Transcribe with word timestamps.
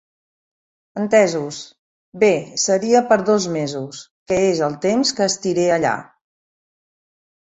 Entesos, 1.01 1.57
bé 2.23 2.29
seria 2.63 3.01
per 3.11 3.17
dos 3.27 3.45
mesos, 3.59 4.01
que 4.31 4.39
és 4.47 4.61
el 4.69 4.77
temps 4.85 5.11
que 5.19 5.27
estiré 5.33 5.67
allà. 5.75 5.93